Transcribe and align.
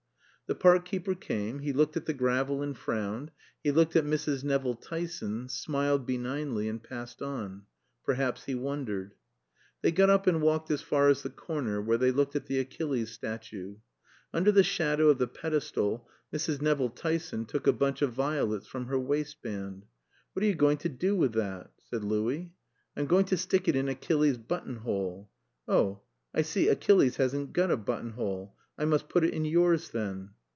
The 0.47 0.55
park 0.55 0.83
keeper 0.83 1.15
came, 1.15 1.59
he 1.59 1.71
looked 1.71 1.95
at 1.95 2.07
the 2.07 2.13
gravel 2.13 2.61
and 2.61 2.77
frowned, 2.77 3.31
he 3.63 3.71
looked 3.71 3.95
at 3.95 4.03
Mrs. 4.05 4.43
Nevill 4.43 4.75
Tyson, 4.75 5.47
smiled 5.47 6.05
benignly, 6.05 6.67
and 6.67 6.83
passed 6.83 7.21
on. 7.21 7.63
Perhaps 8.03 8.43
he 8.43 8.53
wondered. 8.55 9.15
They 9.81 9.93
got 9.93 10.09
up 10.09 10.27
and 10.27 10.41
walked 10.41 10.69
as 10.69 10.81
far 10.81 11.07
as 11.07 11.23
the 11.23 11.29
Corner, 11.29 11.81
where 11.81 11.97
they 11.97 12.11
looked 12.11 12.35
at 12.35 12.47
the 12.47 12.59
Achilles 12.59 13.13
statue. 13.13 13.77
Under 14.33 14.51
the 14.51 14.61
shadow 14.61 15.07
of 15.07 15.19
the 15.19 15.27
pedestal 15.29 16.09
Mrs. 16.33 16.61
Nevill 16.61 16.89
Tyson 16.89 17.45
took 17.45 17.65
a 17.65 17.71
bunch 17.71 18.01
of 18.01 18.11
violets 18.11 18.67
from 18.67 18.87
her 18.87 18.99
waistband. 18.99 19.85
"What 20.33 20.43
are 20.43 20.47
you 20.49 20.55
going 20.55 20.79
to 20.79 20.89
do 20.89 21.15
with 21.15 21.31
that?" 21.31 21.71
said 21.89 22.03
Louis. 22.03 22.53
"I'm 22.97 23.05
going 23.05 23.25
to 23.27 23.37
stick 23.37 23.69
it 23.69 23.77
in 23.77 23.87
Achilles' 23.87 24.37
buttonhole. 24.37 25.31
Oh, 25.69 26.01
I 26.33 26.41
see, 26.41 26.67
Achilles 26.67 27.15
hasn't 27.15 27.53
got 27.53 27.71
a 27.71 27.77
buttonhole. 27.77 28.57
I 28.77 28.83
must 28.83 29.07
put 29.07 29.23
it 29.23 29.33
in 29.33 29.45
yours 29.45 29.91
then." 29.91 30.31